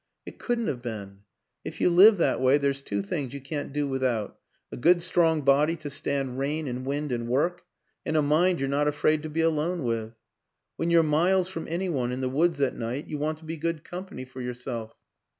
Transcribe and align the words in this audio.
It 0.25 0.39
couldn't 0.39 0.65
have 0.65 0.81
been.... 0.81 1.19
If 1.63 1.79
you 1.79 1.91
live 1.91 2.17
that 2.17 2.41
way 2.41 2.57
there's 2.57 2.81
two 2.81 3.03
things 3.03 3.35
you 3.35 3.39
can't 3.39 3.71
do 3.71 3.87
without: 3.87 4.39
a 4.71 4.75
good 4.75 5.03
strong 5.03 5.41
body 5.43 5.75
to 5.75 5.91
stand 5.91 6.39
rain 6.39 6.67
and 6.67 6.87
wind 6.87 7.11
and 7.11 7.27
work, 7.27 7.61
and 8.03 8.17
a 8.17 8.23
mind 8.23 8.59
you're 8.59 8.67
not 8.67 8.87
afraid 8.87 9.21
to 9.21 9.29
be 9.29 9.41
alone 9.41 9.83
with. 9.83 10.13
When 10.75 10.89
you're 10.89 11.03
miles 11.03 11.49
from 11.49 11.67
any 11.67 11.87
one, 11.87 12.11
in 12.11 12.19
the 12.21 12.29
woods 12.29 12.59
at 12.61 12.75
night, 12.75 13.05
you 13.05 13.19
want 13.19 13.37
to 13.37 13.45
be 13.45 13.57
good 13.57 13.83
company 13.83 14.25
for 14.25 14.41
yourself. 14.41 14.95